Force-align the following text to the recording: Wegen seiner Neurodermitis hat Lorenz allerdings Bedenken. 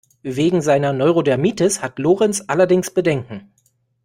Wegen 0.23 0.63
seiner 0.63 0.93
Neurodermitis 0.93 1.83
hat 1.83 1.99
Lorenz 1.99 2.43
allerdings 2.47 2.91
Bedenken. 2.91 3.51